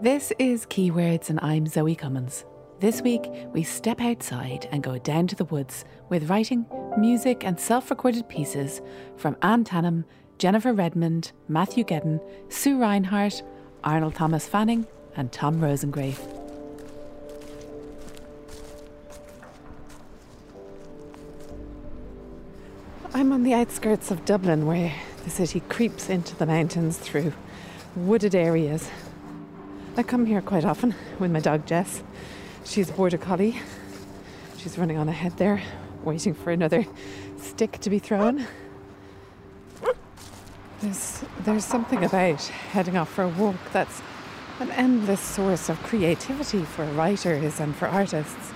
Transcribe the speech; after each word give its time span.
This 0.00 0.32
is 0.38 0.64
Keywords, 0.64 1.28
and 1.28 1.40
I'm 1.42 1.66
Zoe 1.66 1.96
Cummins. 1.96 2.44
This 2.78 3.02
week, 3.02 3.28
we 3.52 3.64
step 3.64 4.00
outside 4.00 4.68
and 4.70 4.80
go 4.80 4.96
down 4.96 5.26
to 5.26 5.34
the 5.34 5.44
woods 5.46 5.84
with 6.08 6.30
writing, 6.30 6.66
music, 6.96 7.44
and 7.44 7.58
self 7.58 7.90
recorded 7.90 8.28
pieces 8.28 8.80
from 9.16 9.36
Anne 9.42 9.64
Tannam, 9.64 10.04
Jennifer 10.38 10.72
Redmond, 10.72 11.32
Matthew 11.48 11.82
Geden, 11.82 12.20
Sue 12.48 12.78
Rynhart, 12.78 13.42
Arnold 13.82 14.14
Thomas 14.14 14.46
Fanning, 14.46 14.86
and 15.16 15.32
Tom 15.32 15.60
Rosengrave. 15.60 16.20
I'm 23.14 23.32
on 23.32 23.42
the 23.42 23.54
outskirts 23.54 24.12
of 24.12 24.24
Dublin 24.24 24.64
where 24.64 24.94
the 25.24 25.30
city 25.30 25.58
creeps 25.68 26.08
into 26.08 26.36
the 26.36 26.46
mountains 26.46 26.98
through 26.98 27.32
wooded 27.96 28.36
areas. 28.36 28.88
I 29.98 30.04
come 30.04 30.26
here 30.26 30.40
quite 30.40 30.64
often 30.64 30.94
with 31.18 31.32
my 31.32 31.40
dog 31.40 31.66
Jess. 31.66 32.04
She's 32.64 32.88
a 32.88 32.92
border 32.92 33.18
collie. 33.18 33.56
She's 34.56 34.78
running 34.78 34.96
on 34.96 35.08
ahead 35.08 35.36
there, 35.38 35.60
waiting 36.04 36.34
for 36.34 36.52
another 36.52 36.86
stick 37.36 37.80
to 37.80 37.90
be 37.90 37.98
thrown. 37.98 38.46
There's, 40.80 41.24
there's 41.40 41.64
something 41.64 42.04
about 42.04 42.40
heading 42.42 42.96
off 42.96 43.12
for 43.12 43.24
a 43.24 43.28
walk 43.28 43.56
that's 43.72 44.00
an 44.60 44.70
endless 44.70 45.20
source 45.20 45.68
of 45.68 45.82
creativity 45.82 46.62
for 46.62 46.84
writers 46.84 47.58
and 47.58 47.74
for 47.74 47.88
artists. 47.88 48.52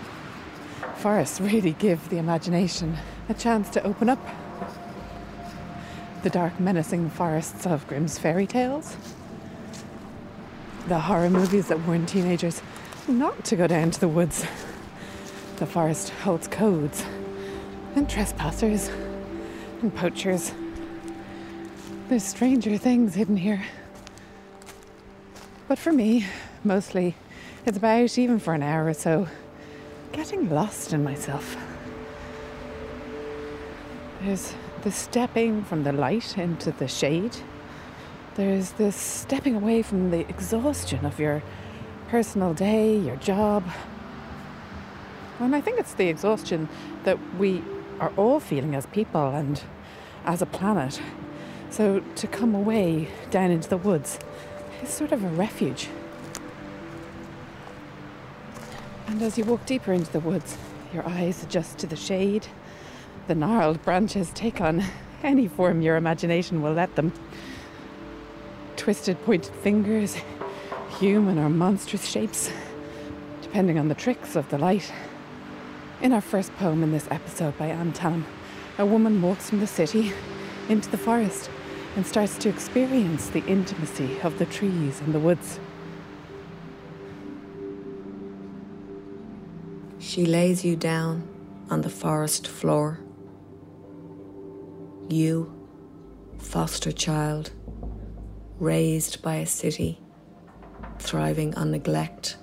Forests 0.98 1.40
really 1.40 1.73
give 1.73 2.09
the 2.09 2.18
imagination 2.18 2.96
a 3.29 3.34
chance 3.34 3.68
to 3.70 3.82
open 3.82 4.09
up. 4.09 4.24
The 6.23 6.30
dark, 6.30 6.60
menacing 6.60 7.10
forests 7.10 7.66
of 7.66 7.84
Grimm's 7.88 8.16
fairy 8.16 8.46
tales, 8.46 8.96
the 10.88 10.98
horror 10.98 11.30
movies 11.30 11.68
that 11.68 11.80
warn 11.86 12.07
teenagers 12.07 12.60
not 13.09 13.45
to 13.45 13.57
go 13.57 13.66
down 13.66 13.90
to 13.90 14.01
the 14.01 14.09
woods. 14.09 14.45
The 15.57 15.66
forest 15.66 16.10
holds 16.10 16.48
codes 16.48 17.04
and 17.95 18.09
trespassers 18.09 18.90
and 19.80 19.95
poachers. 19.95 20.52
There's 22.09 22.24
stranger 22.24 22.76
things 22.76 23.15
hidden 23.15 23.37
here. 23.37 23.62
But 25.68 25.79
for 25.79 25.92
me, 25.92 26.26
mostly, 26.65 27.14
it's 27.64 27.79
about, 27.79 28.18
even 28.18 28.38
for 28.38 28.54
an 28.54 28.62
hour 28.62 28.87
or 28.87 28.95
so, 28.95 29.29
getting 30.12 30.51
lost 30.51 30.92
in 30.92 31.04
myself. 31.04 31.57
There's 34.23 34.54
the 34.82 34.92
stepping 34.92 35.64
from 35.64 35.85
the 35.85 35.92
light 35.92 36.37
into 36.37 36.73
the 36.73 36.88
shade. 36.88 37.37
There's 38.35 38.73
this 38.73 38.97
stepping 38.97 39.57
away 39.57 39.83
from 39.83 40.11
the 40.11 40.21
exhaustion 40.21 41.05
of 41.05 41.21
your 41.21 41.43
personal 42.09 42.55
day, 42.55 42.97
your 42.97 43.16
job. 43.16 43.63
And 45.38 45.55
I 45.55 45.61
think 45.61 45.79
it's 45.79 45.93
the 45.93 46.09
exhaustion 46.09 46.71
that 47.05 47.19
we 47.37 47.63
are 48.01 48.10
all 48.16 48.41
feeling 48.41 48.75
as 48.75 48.87
people 48.87 49.29
and 49.29 49.63
as 50.25 50.41
a 50.41 50.47
planet. 50.47 50.99
So 51.69 52.01
to 52.01 52.27
come 52.27 52.55
away 52.55 53.09
down 53.30 53.51
into 53.51 53.69
the 53.69 53.77
woods 53.77 54.19
is 54.83 54.88
sort 54.88 55.13
of 55.13 55.23
a 55.23 55.29
refuge. 55.29 55.88
And 59.09 59.21
as 59.21 59.37
you 59.37 59.45
walk 59.45 59.66
deeper 59.66 59.93
into 59.93 60.10
the 60.10 60.21
woods, 60.21 60.57
your 60.95 61.07
eyes 61.07 61.43
adjust 61.43 61.77
to 61.80 61.87
the 61.87 61.97
shade. 61.97 62.47
The 63.27 63.35
gnarled 63.35 63.83
branches 63.83 64.31
take 64.34 64.62
on 64.62 64.83
any 65.22 65.49
form 65.49 65.83
your 65.83 65.97
imagination 65.97 66.62
will 66.62 66.72
let 66.72 66.94
them. 66.97 67.12
Twisted, 68.83 69.25
pointed 69.25 69.55
fingers, 69.55 70.16
human 70.99 71.38
or 71.38 71.49
monstrous 71.49 72.05
shapes, 72.05 72.50
depending 73.41 73.78
on 73.78 73.87
the 73.87 73.94
tricks 73.94 74.34
of 74.34 74.49
the 74.49 74.59
light. 74.59 74.93
In 76.00 76.12
our 76.12 76.20
first 76.20 76.53
poem 76.56 76.82
in 76.82 76.91
this 76.91 77.06
episode 77.09 77.56
by 77.56 77.69
Anne 77.69 77.92
Tannam, 77.92 78.25
a 78.78 78.84
woman 78.84 79.22
walks 79.22 79.48
from 79.48 79.60
the 79.60 79.69
city 79.69 80.12
into 80.69 80.91
the 80.91 80.98
forest 80.98 81.48
and 81.94 82.04
starts 82.04 82.37
to 82.38 82.48
experience 82.48 83.28
the 83.28 83.47
intimacy 83.47 84.19
of 84.22 84.37
the 84.41 84.47
trees 84.47 85.00
and 85.00 85.15
the 85.15 85.21
woods. 85.21 85.60
She 90.00 90.26
lays 90.26 90.65
you 90.65 90.75
down 90.75 91.22
on 91.71 91.82
the 91.82 91.88
forest 91.88 92.48
floor. 92.48 92.98
You, 95.09 95.54
foster 96.38 96.91
child, 96.91 97.53
raised 98.62 99.20
by 99.22 99.34
a 99.34 99.44
city, 99.44 99.98
thriving 101.00 101.52
on 101.56 101.72
neglect, 101.72 102.36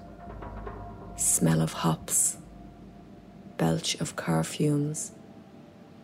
smell 1.15 1.61
of 1.61 1.71
hops, 1.71 2.35
belch 3.55 3.95
of 4.01 4.17
car 4.17 4.43
fumes, 4.43 5.13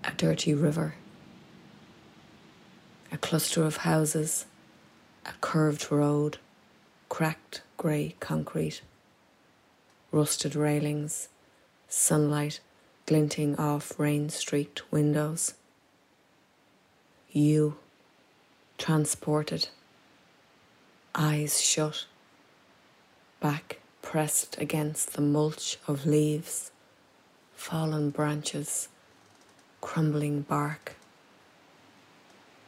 a 0.06 0.12
dirty 0.12 0.54
river, 0.54 0.96
a 3.12 3.18
cluster 3.18 3.62
of 3.64 3.76
houses, 3.76 4.46
a 5.26 5.34
curved 5.42 5.92
road, 5.92 6.38
cracked 7.10 7.62
grey 7.76 8.16
concrete, 8.22 8.82
rusted 10.14 10.56
railings, 10.56 11.28
sunlight 11.90 12.62
glinting 13.06 13.54
off 13.58 14.00
rain 14.00 14.30
streaked 14.30 14.90
windows. 14.94 15.56
You, 17.34 17.76
transported, 18.78 19.68
eyes 21.18 21.62
shut, 21.62 22.06
back 23.40 23.80
pressed 24.02 24.58
against 24.60 25.14
the 25.14 25.22
mulch 25.22 25.78
of 25.88 26.06
leaves, 26.06 26.72
fallen 27.56 28.10
branches, 28.10 28.90
crumbling 29.80 30.42
bark, 30.42 30.96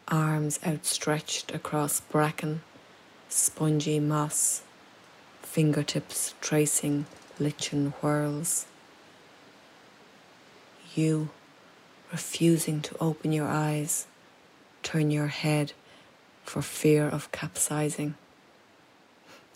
arms 0.08 0.60
outstretched 0.66 1.54
across 1.54 2.00
bracken, 2.00 2.62
spongy 3.28 4.00
moss, 4.00 4.62
fingertips 5.42 6.34
tracing 6.40 7.06
lichen 7.40 7.92
whirls. 8.00 8.66
You 10.96 11.30
refusing 12.14 12.82
to 12.82 12.96
open 13.02 13.34
your 13.34 13.48
eyes, 13.48 14.08
turn 14.84 15.12
your 15.12 15.28
head 15.28 15.74
for 16.46 16.62
fear 16.62 17.10
of 17.10 17.30
capsizing 17.34 18.16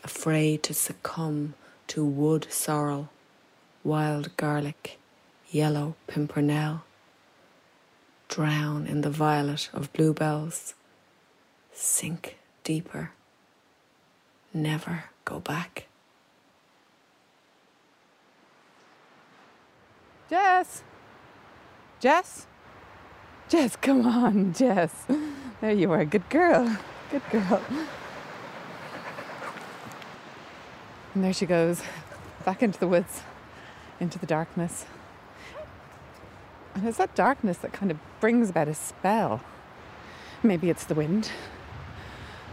afraid 0.04 0.64
to 0.64 0.74
succumb 0.74 1.54
to 1.88 2.04
wood 2.06 2.48
sorrel, 2.50 3.10
wild 3.84 4.36
garlic, 4.38 4.98
yellow 5.50 5.96
pimpernel, 6.08 6.84
drown 8.28 8.88
in 8.88 9.02
the 9.02 9.10
violet 9.10 9.70
of 9.74 9.92
bluebells, 9.94 10.74
sink 11.74 12.38
deeper, 12.64 13.12
never 14.54 15.06
go 15.26 15.40
back. 15.40 15.88
Jess! 20.30 20.84
Jess? 22.00 22.48
Jess, 23.50 23.76
come 23.76 24.08
on, 24.08 24.54
Jess. 24.54 25.06
There 25.60 25.74
you 25.74 25.92
are. 25.92 26.06
Good 26.06 26.30
girl. 26.30 26.78
Good 27.12 27.22
girl. 27.30 27.62
And 31.14 31.24
there 31.24 31.34
she 31.34 31.46
goes, 31.46 31.82
back 32.46 32.64
into 32.64 32.80
the 32.80 32.88
woods, 32.88 33.22
into 34.00 34.18
the 34.18 34.26
darkness. 34.26 34.86
And 36.74 36.88
it's 36.88 36.98
that 36.98 37.16
darkness 37.16 37.58
that 37.58 37.74
kind 37.74 37.92
of 37.92 37.98
brings 38.20 38.50
about 38.50 38.68
a 38.68 38.74
spell. 38.74 39.42
Maybe 40.42 40.70
it's 40.70 40.86
the 40.86 40.96
wind 40.96 41.30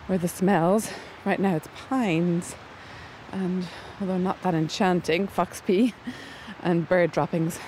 or 0.08 0.18
the 0.18 0.28
smells. 0.28 0.90
Right 1.24 1.38
now 1.38 1.56
it's 1.56 1.68
pines, 1.88 2.54
and 3.32 3.66
although 4.00 4.18
not 4.18 4.42
that 4.42 4.54
enchanting, 4.54 5.28
foxpea 5.28 5.92
and 6.62 6.88
bird 6.88 7.12
droppings. 7.12 7.58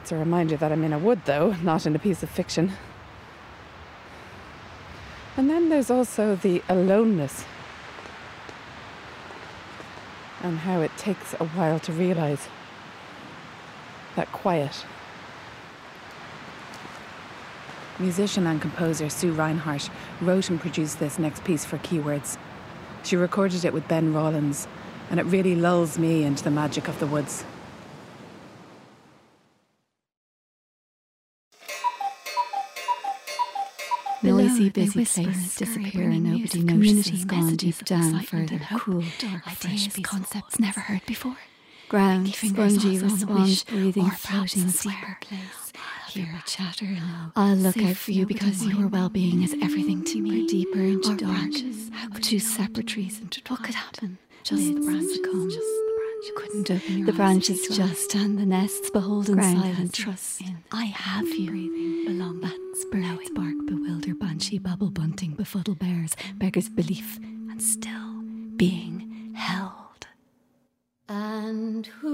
It's 0.00 0.12
a 0.12 0.16
reminder 0.16 0.56
that 0.56 0.72
I'm 0.72 0.82
in 0.84 0.92
a 0.92 0.98
wood, 0.98 1.22
though, 1.26 1.52
not 1.62 1.86
in 1.86 1.94
a 1.94 1.98
piece 1.98 2.22
of 2.22 2.30
fiction. 2.30 2.72
And 5.36 5.48
then 5.48 5.68
there's 5.68 5.90
also 5.90 6.36
the 6.36 6.62
aloneness 6.68 7.44
and 10.42 10.58
how 10.58 10.80
it 10.80 10.90
takes 10.96 11.34
a 11.34 11.44
while 11.44 11.78
to 11.80 11.92
realize 11.92 12.48
that 14.16 14.30
quiet. 14.32 14.84
Musician 17.98 18.46
and 18.46 18.60
composer 18.60 19.08
Sue 19.08 19.32
Rynhart 19.32 19.88
wrote 20.20 20.50
and 20.50 20.60
produced 20.60 20.98
this 20.98 21.18
next 21.18 21.44
piece 21.44 21.64
for 21.64 21.78
Keywords. 21.78 22.36
She 23.04 23.16
recorded 23.16 23.64
it 23.64 23.72
with 23.72 23.86
Ben 23.88 24.12
Rawlins, 24.12 24.66
and 25.10 25.20
it 25.20 25.26
really 25.26 25.54
lulls 25.54 25.98
me 25.98 26.24
into 26.24 26.42
the 26.42 26.50
magic 26.50 26.88
of 26.88 26.98
the 26.98 27.06
woods. 27.06 27.44
Busy, 34.58 34.70
busy 34.70 35.04
place 35.24 35.56
disappear 35.56 36.10
and 36.10 36.24
nobody 36.24 36.62
notices 36.62 37.24
gone 37.24 37.56
deep 37.56 37.84
down 37.84 38.20
further, 38.20 38.60
cool, 38.76 39.04
dark, 39.18 39.44
fresh 39.44 39.88
concepts 40.02 40.58
never 40.60 40.80
heard 40.80 41.04
before. 41.06 41.36
Ground, 41.88 42.34
spongy 42.34 42.98
response, 42.98 43.64
breathing, 43.64 44.10
floating, 44.10 44.66
deeper 44.66 45.18
place. 45.20 45.72
Hear 46.08 46.42
chatter. 46.46 46.96
I'll 47.36 47.56
look 47.56 47.78
out 47.78 47.96
for 47.96 48.12
you 48.12 48.26
because 48.26 48.66
your 48.66 48.88
well-being 48.88 49.42
is 49.42 49.54
everything 49.62 50.04
to 50.04 50.20
me. 50.20 50.46
Deeper 50.46 50.80
into 50.80 51.16
dark, 51.16 51.52
two 52.20 52.38
separate 52.38 52.86
trees 52.88 53.20
into 53.20 53.40
what 53.48 53.62
could 53.62 53.74
happen? 53.74 54.18
Just 54.42 54.74
the 54.74 54.80
branch 54.80 55.22
come. 55.22 55.91
Just 56.22 56.28
the. 56.28 56.28
You 56.28 56.34
couldn't 56.34 56.70
open 56.70 56.98
your 56.98 57.06
The 57.06 57.12
branches 57.12 57.68
just 57.68 58.14
and 58.14 58.38
the 58.38 58.46
nests 58.46 58.90
behold 58.90 59.26
beholden 59.26 59.42
silent 59.42 59.94
trust. 59.94 60.42
I 60.70 60.84
have 60.84 61.28
you. 61.28 61.50
Breathing 61.50 62.04
belong. 62.06 62.40
Bats, 62.40 62.84
birds, 62.90 63.30
bark, 63.34 63.54
bewilder, 63.66 64.14
banshee, 64.14 64.58
bubble, 64.58 64.90
bunting, 64.90 65.34
befuddle 65.34 65.74
bears, 65.74 66.14
beggars 66.36 66.68
belief, 66.68 67.18
and 67.18 67.60
still 67.62 68.22
being 68.56 69.34
held. 69.34 70.06
And 71.08 71.86
who 71.86 72.11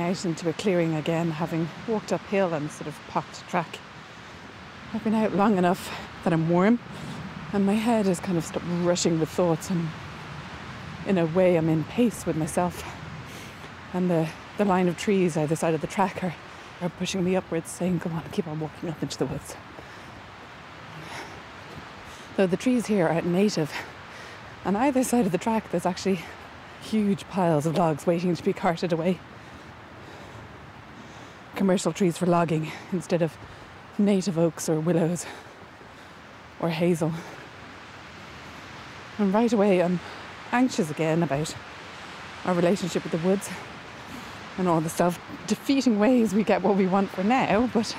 Out 0.00 0.24
into 0.24 0.48
a 0.48 0.52
clearing 0.54 0.94
again, 0.94 1.30
having 1.30 1.68
walked 1.86 2.10
uphill 2.10 2.54
and 2.54 2.70
sort 2.70 2.88
of 2.88 2.98
pocked 3.08 3.46
track. 3.48 3.78
I've 4.94 5.04
been 5.04 5.14
out 5.14 5.34
long 5.34 5.58
enough 5.58 5.94
that 6.24 6.32
I'm 6.32 6.48
warm 6.48 6.78
and 7.52 7.66
my 7.66 7.74
head 7.74 8.06
has 8.06 8.18
kind 8.18 8.38
of 8.38 8.44
stopped 8.44 8.64
rushing 8.82 9.20
with 9.20 9.28
thoughts 9.28 9.68
and 9.68 9.88
in 11.06 11.18
a 11.18 11.26
way 11.26 11.56
I'm 11.56 11.68
in 11.68 11.84
pace 11.84 12.24
with 12.24 12.34
myself. 12.34 12.82
And 13.92 14.10
the, 14.10 14.28
the 14.56 14.64
line 14.64 14.88
of 14.88 14.96
trees 14.96 15.36
either 15.36 15.54
side 15.54 15.74
of 15.74 15.82
the 15.82 15.86
track 15.86 16.24
are, 16.24 16.34
are 16.80 16.88
pushing 16.88 17.22
me 17.22 17.36
upwards, 17.36 17.70
saying, 17.70 18.00
Come 18.00 18.14
on, 18.14 18.22
keep 18.32 18.48
on 18.48 18.58
walking 18.58 18.88
up 18.88 19.02
into 19.02 19.18
the 19.18 19.26
woods. 19.26 19.54
Though 22.36 22.46
the 22.46 22.56
trees 22.56 22.86
here 22.86 23.06
are 23.06 23.20
native, 23.20 23.70
on 24.64 24.76
either 24.76 25.04
side 25.04 25.26
of 25.26 25.32
the 25.32 25.38
track 25.38 25.70
there's 25.70 25.86
actually 25.86 26.20
huge 26.80 27.28
piles 27.28 27.66
of 27.66 27.76
logs 27.76 28.06
waiting 28.06 28.34
to 28.34 28.42
be 28.42 28.54
carted 28.54 28.92
away. 28.92 29.18
Commercial 31.60 31.92
trees 31.92 32.16
for 32.16 32.24
logging 32.24 32.72
instead 32.90 33.20
of 33.20 33.36
native 33.98 34.38
oaks 34.38 34.66
or 34.66 34.80
willows 34.80 35.26
or 36.58 36.70
hazel. 36.70 37.12
And 39.18 39.34
right 39.34 39.52
away 39.52 39.82
I'm 39.82 40.00
anxious 40.52 40.90
again 40.90 41.22
about 41.22 41.54
our 42.46 42.54
relationship 42.54 43.02
with 43.02 43.12
the 43.12 43.28
woods 43.28 43.50
and 44.56 44.68
all 44.68 44.80
the 44.80 44.88
self 44.88 45.20
defeating 45.48 45.98
ways 45.98 46.32
we 46.32 46.44
get 46.44 46.62
what 46.62 46.76
we 46.76 46.86
want 46.86 47.10
for 47.10 47.22
now, 47.22 47.68
but 47.74 47.94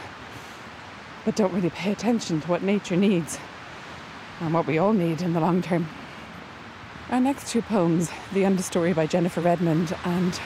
but 1.23 1.35
don't 1.35 1.53
really 1.53 1.69
pay 1.69 1.91
attention 1.91 2.41
to 2.41 2.47
what 2.47 2.63
nature 2.63 2.95
needs 2.95 3.37
and 4.39 4.55
what 4.55 4.65
we 4.65 4.79
all 4.79 4.93
need 4.93 5.21
in 5.21 5.33
the 5.33 5.39
long 5.39 5.61
term. 5.61 5.87
Our 7.11 7.21
next 7.21 7.51
two 7.51 7.61
poems, 7.61 8.09
The 8.33 8.41
Understory 8.41 8.95
by 8.95 9.05
Jennifer 9.05 9.41
Redmond 9.41 9.95
and 10.03 10.41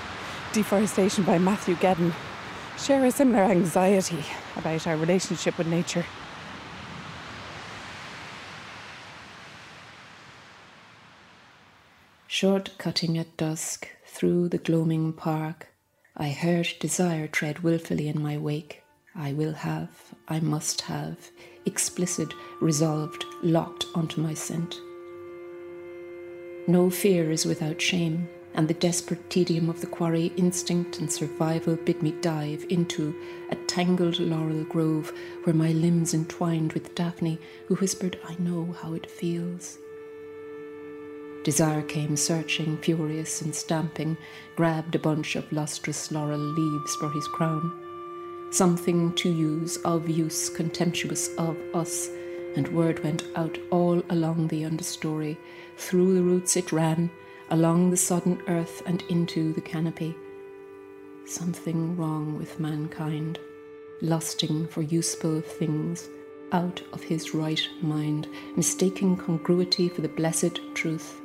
Deforestation 0.51 1.23
by 1.23 1.37
Matthew 1.37 1.75
Geden, 1.75 2.13
share 2.77 3.05
a 3.05 3.11
similar 3.11 3.43
anxiety 3.43 4.23
about 4.55 4.85
our 4.87 4.97
relationship 4.97 5.57
with 5.57 5.67
nature. 5.67 6.05
Short 12.27 12.71
cutting 12.77 13.17
at 13.17 13.37
dusk 13.37 13.87
through 14.05 14.49
the 14.49 14.57
gloaming 14.57 15.13
park, 15.13 15.69
I 16.17 16.29
heard 16.29 16.67
desire 16.79 17.27
tread 17.27 17.59
wilfully 17.59 18.07
in 18.07 18.21
my 18.21 18.37
wake. 18.37 18.83
I 19.15 19.31
will 19.31 19.53
have, 19.53 19.89
I 20.27 20.41
must 20.41 20.81
have, 20.81 21.31
explicit, 21.65 22.33
resolved, 22.59 23.23
locked 23.41 23.85
onto 23.95 24.19
my 24.19 24.33
scent. 24.33 24.75
No 26.67 26.89
fear 26.89 27.31
is 27.31 27.45
without 27.45 27.81
shame, 27.81 28.27
and 28.55 28.67
the 28.67 28.73
desperate 28.73 29.29
tedium 29.29 29.69
of 29.69 29.81
the 29.81 29.87
quarry, 29.87 30.27
instinct 30.37 30.99
and 30.99 31.11
survival 31.11 31.75
bid 31.75 32.01
me 32.01 32.13
dive 32.21 32.65
into 32.69 33.13
a 33.51 33.55
tangled 33.67 34.17
laurel 34.19 34.63
grove 34.63 35.13
where 35.43 35.53
my 35.53 35.71
limbs 35.71 36.13
entwined 36.13 36.73
with 36.73 36.95
Daphne, 36.95 37.37
who 37.67 37.75
whispered, 37.75 38.17
I 38.27 38.35
know 38.39 38.75
how 38.81 38.93
it 38.93 39.11
feels. 39.11 39.77
Desire 41.43 41.83
came 41.83 42.17
searching, 42.17 42.77
furious 42.77 43.41
and 43.41 43.53
stamping, 43.53 44.17
grabbed 44.55 44.95
a 44.95 44.99
bunch 44.99 45.35
of 45.35 45.51
lustrous 45.51 46.11
laurel 46.11 46.39
leaves 46.39 46.95
for 46.95 47.11
his 47.11 47.27
crown. 47.27 47.71
Something 48.51 49.13
to 49.15 49.29
use, 49.29 49.77
of 49.83 50.09
use, 50.09 50.49
contemptuous 50.49 51.29
of 51.37 51.57
us, 51.73 52.09
and 52.55 52.67
word 52.69 53.03
went 53.03 53.25
out 53.35 53.57
all 53.69 54.01
along 54.09 54.47
the 54.47 54.63
understory. 54.63 55.37
Through 55.77 56.15
the 56.15 56.23
roots 56.23 56.55
it 56.55 56.71
ran, 56.71 57.11
along 57.49 57.89
the 57.89 57.97
sodden 57.97 58.41
earth 58.47 58.81
and 58.85 59.01
into 59.03 59.53
the 59.53 59.61
canopy. 59.61 60.15
Something 61.25 61.95
wrong 61.97 62.37
with 62.37 62.59
mankind, 62.59 63.39
lusting 64.01 64.67
for 64.67 64.81
useful 64.81 65.41
things 65.41 66.07
out 66.51 66.81
of 66.93 67.03
his 67.03 67.33
right 67.33 67.67
mind, 67.81 68.27
mistaking 68.55 69.17
congruity 69.17 69.89
for 69.89 70.01
the 70.01 70.07
blessed 70.07 70.59
truth. 70.73 71.19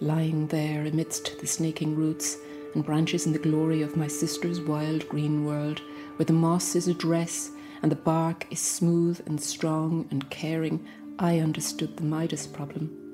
Lying 0.00 0.46
there 0.48 0.84
amidst 0.84 1.38
the 1.40 1.46
snaking 1.46 1.96
roots 1.96 2.36
and 2.74 2.84
branches 2.84 3.26
in 3.26 3.32
the 3.32 3.38
glory 3.38 3.82
of 3.82 3.96
my 3.96 4.06
sister's 4.06 4.60
wild 4.60 5.08
green 5.08 5.44
world, 5.44 5.80
where 6.16 6.26
the 6.26 6.32
moss 6.32 6.76
is 6.76 6.88
a 6.88 6.94
dress 6.94 7.50
and 7.82 7.90
the 7.90 7.96
bark 7.96 8.46
is 8.50 8.60
smooth 8.60 9.20
and 9.26 9.40
strong 9.40 10.06
and 10.10 10.28
caring, 10.30 10.86
I 11.18 11.38
understood 11.38 11.96
the 11.96 12.04
Midas 12.04 12.46
problem. 12.46 13.07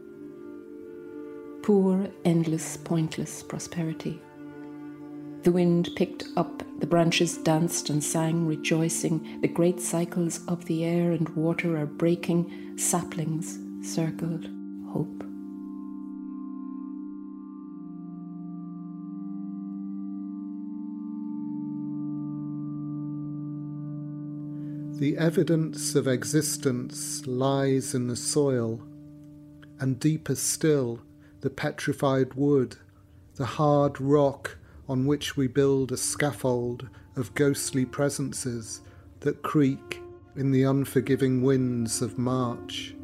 Poor, 1.64 2.10
endless, 2.26 2.76
pointless 2.76 3.42
prosperity. 3.42 4.20
The 5.44 5.50
wind 5.50 5.88
picked 5.96 6.24
up, 6.36 6.62
the 6.78 6.86
branches 6.86 7.38
danced 7.38 7.88
and 7.88 8.04
sang, 8.04 8.46
rejoicing. 8.46 9.40
The 9.40 9.48
great 9.48 9.80
cycles 9.80 10.44
of 10.46 10.66
the 10.66 10.84
air 10.84 11.12
and 11.12 11.26
water 11.30 11.78
are 11.78 11.86
breaking, 11.86 12.76
saplings 12.76 13.58
circled, 13.80 14.46
hope. 14.92 15.24
The 25.00 25.16
evidence 25.16 25.94
of 25.94 26.06
existence 26.06 27.26
lies 27.26 27.94
in 27.94 28.08
the 28.08 28.16
soil, 28.16 28.82
and 29.80 29.98
deeper 29.98 30.34
still, 30.34 31.00
the 31.44 31.50
petrified 31.50 32.32
wood, 32.32 32.74
the 33.34 33.44
hard 33.44 34.00
rock 34.00 34.56
on 34.88 35.04
which 35.04 35.36
we 35.36 35.46
build 35.46 35.92
a 35.92 35.96
scaffold 35.96 36.88
of 37.16 37.34
ghostly 37.34 37.84
presences 37.84 38.80
that 39.20 39.42
creak 39.42 40.00
in 40.36 40.50
the 40.52 40.62
unforgiving 40.62 41.42
winds 41.42 42.00
of 42.00 42.16
March. 42.16 42.94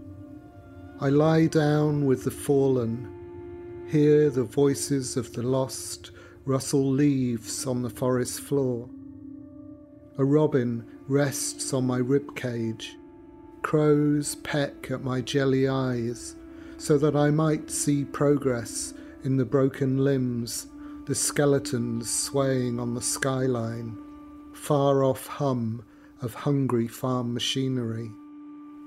I 1.03 1.11
lie 1.11 1.49
down 1.49 2.07
with 2.07 2.25
the 2.25 2.31
fallen, 2.31 3.85
hear 3.91 4.31
the 4.31 4.45
voices 4.45 5.19
of 5.19 5.35
the 5.35 5.43
lost 5.43 6.11
rustle 6.47 6.91
leaves 6.91 7.67
on 7.67 7.83
the 7.83 7.91
forest 7.91 8.41
floor. 8.41 8.89
A 10.17 10.25
robin 10.25 10.87
rests 11.07 11.75
on 11.75 11.87
my 11.87 11.99
rib 11.99 12.35
cage. 12.37 12.97
Crows 13.61 14.37
peck 14.37 14.91
at 14.91 15.05
my 15.05 15.21
jelly 15.21 15.69
eyes 15.69 16.37
so 16.81 16.97
that 16.97 17.15
I 17.15 17.31
might 17.31 17.71
see 17.71 18.07
progress 18.07 18.95
in 19.23 19.37
the 19.37 19.45
broken 19.45 19.99
limbs 19.99 20.67
the 21.05 21.15
skeletons 21.15 22.09
swaying 22.09 22.81
on 22.81 22.95
the 22.95 23.03
skyline, 23.03 23.99
far 24.55 25.05
off 25.05 25.27
hum 25.27 25.85
of 26.23 26.33
hungry 26.33 26.89
farm 26.89 27.35
machinery. 27.35 28.11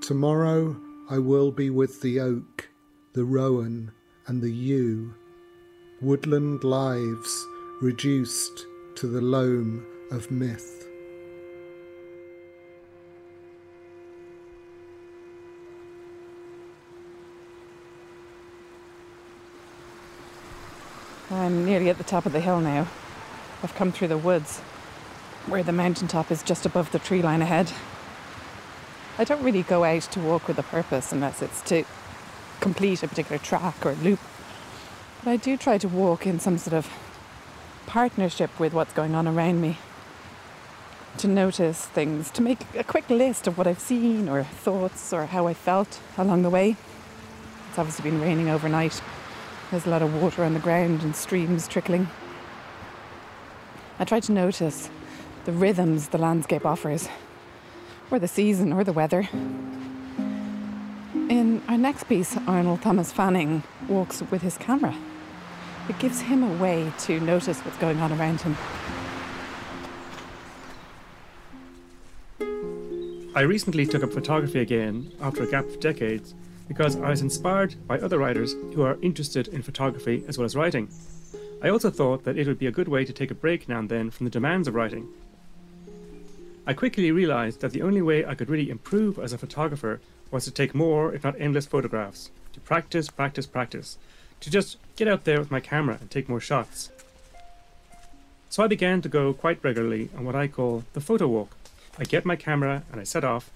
Tomorrow 0.02 0.76
I 1.08 1.18
will 1.18 1.52
be 1.52 1.70
with 1.70 2.00
the 2.00 2.18
oak, 2.18 2.68
the 3.12 3.24
rowan, 3.24 3.92
and 4.26 4.42
the 4.42 4.52
yew, 4.52 5.14
woodland 6.00 6.64
lives 6.64 7.46
reduced 7.80 8.66
to 8.96 9.06
the 9.06 9.20
loam 9.20 9.86
of 10.10 10.32
myth. 10.32 10.73
I'm 21.30 21.64
nearly 21.64 21.88
at 21.88 21.98
the 21.98 22.04
top 22.04 22.26
of 22.26 22.32
the 22.32 22.40
hill 22.40 22.60
now. 22.60 22.86
I've 23.62 23.74
come 23.74 23.92
through 23.92 24.08
the 24.08 24.18
woods, 24.18 24.60
where 25.46 25.62
the 25.62 25.72
mountaintop 25.72 26.30
is 26.30 26.42
just 26.42 26.66
above 26.66 26.92
the 26.92 26.98
tree 26.98 27.22
line 27.22 27.42
ahead. 27.42 27.72
I 29.16 29.24
don't 29.24 29.42
really 29.42 29.62
go 29.62 29.84
out 29.84 30.02
to 30.02 30.20
walk 30.20 30.48
with 30.48 30.58
a 30.58 30.62
purpose 30.62 31.12
unless 31.12 31.40
it's 31.40 31.62
to 31.62 31.84
complete 32.60 33.02
a 33.02 33.08
particular 33.08 33.38
track 33.38 33.86
or 33.86 33.94
loop. 33.94 34.20
But 35.22 35.30
I 35.30 35.36
do 35.36 35.56
try 35.56 35.78
to 35.78 35.88
walk 35.88 36.26
in 36.26 36.40
some 36.40 36.58
sort 36.58 36.74
of 36.74 36.90
partnership 37.86 38.58
with 38.58 38.74
what's 38.74 38.92
going 38.92 39.14
on 39.14 39.26
around 39.26 39.60
me. 39.60 39.78
To 41.18 41.28
notice 41.28 41.86
things, 41.86 42.30
to 42.32 42.42
make 42.42 42.60
a 42.74 42.84
quick 42.84 43.08
list 43.08 43.46
of 43.46 43.56
what 43.56 43.66
I've 43.66 43.80
seen 43.80 44.28
or 44.28 44.42
thoughts 44.42 45.12
or 45.12 45.26
how 45.26 45.46
I 45.46 45.54
felt 45.54 46.00
along 46.18 46.42
the 46.42 46.50
way. 46.50 46.76
It's 47.70 47.78
obviously 47.78 48.10
been 48.10 48.20
raining 48.20 48.48
overnight, 48.48 49.00
there's 49.74 49.86
a 49.86 49.90
lot 49.90 50.02
of 50.02 50.22
water 50.22 50.44
on 50.44 50.54
the 50.54 50.60
ground 50.60 51.02
and 51.02 51.16
streams 51.16 51.66
trickling. 51.66 52.06
I 53.98 54.04
try 54.04 54.20
to 54.20 54.30
notice 54.30 54.88
the 55.46 55.50
rhythms 55.50 56.10
the 56.10 56.18
landscape 56.18 56.64
offers, 56.64 57.08
or 58.08 58.20
the 58.20 58.28
season, 58.28 58.72
or 58.72 58.84
the 58.84 58.92
weather. 58.92 59.28
In 61.28 61.60
our 61.66 61.76
next 61.76 62.04
piece, 62.04 62.36
Arnold 62.46 62.82
Thomas 62.82 63.10
Fanning 63.10 63.64
walks 63.88 64.22
with 64.30 64.42
his 64.42 64.56
camera. 64.58 64.94
It 65.88 65.98
gives 65.98 66.20
him 66.20 66.44
a 66.44 66.62
way 66.62 66.92
to 67.00 67.18
notice 67.18 67.58
what's 67.62 67.78
going 67.78 67.98
on 67.98 68.12
around 68.12 68.42
him. 68.42 68.56
I 73.34 73.40
recently 73.40 73.86
took 73.86 74.04
up 74.04 74.12
photography 74.12 74.60
again 74.60 75.10
after 75.20 75.42
a 75.42 75.50
gap 75.50 75.64
of 75.64 75.80
decades 75.80 76.32
because 76.68 76.96
I 76.96 77.10
was 77.10 77.20
inspired 77.20 77.74
by 77.86 77.98
other 77.98 78.18
writers 78.18 78.52
who 78.74 78.82
are 78.82 78.98
interested 79.02 79.48
in 79.48 79.62
photography 79.62 80.24
as 80.28 80.38
well 80.38 80.44
as 80.44 80.56
writing. 80.56 80.88
I 81.62 81.68
also 81.68 81.90
thought 81.90 82.24
that 82.24 82.36
it 82.36 82.46
would 82.46 82.58
be 82.58 82.66
a 82.66 82.72
good 82.72 82.88
way 82.88 83.04
to 83.04 83.12
take 83.12 83.30
a 83.30 83.34
break 83.34 83.68
now 83.68 83.78
and 83.78 83.88
then 83.88 84.10
from 84.10 84.24
the 84.24 84.30
demands 84.30 84.68
of 84.68 84.74
writing. 84.74 85.08
I 86.66 86.72
quickly 86.72 87.10
realized 87.10 87.60
that 87.60 87.72
the 87.72 87.82
only 87.82 88.00
way 88.00 88.24
I 88.24 88.34
could 88.34 88.48
really 88.48 88.70
improve 88.70 89.18
as 89.18 89.32
a 89.32 89.38
photographer 89.38 90.00
was 90.30 90.44
to 90.44 90.50
take 90.50 90.74
more, 90.74 91.14
if 91.14 91.24
not 91.24 91.38
endless, 91.38 91.66
photographs, 91.66 92.30
to 92.54 92.60
practice, 92.60 93.08
practice, 93.08 93.46
practice, 93.46 93.98
to 94.40 94.50
just 94.50 94.78
get 94.96 95.08
out 95.08 95.24
there 95.24 95.38
with 95.38 95.50
my 95.50 95.60
camera 95.60 95.98
and 96.00 96.10
take 96.10 96.28
more 96.28 96.40
shots. 96.40 96.90
So 98.48 98.62
I 98.62 98.66
began 98.66 99.02
to 99.02 99.08
go 99.08 99.32
quite 99.32 99.62
regularly 99.62 100.08
on 100.16 100.24
what 100.24 100.36
I 100.36 100.48
call 100.48 100.84
the 100.92 101.00
photo 101.00 101.28
walk. 101.28 101.56
I 101.98 102.04
get 102.04 102.24
my 102.24 102.36
camera 102.36 102.82
and 102.90 103.00
I 103.00 103.04
set 103.04 103.24
off, 103.24 103.50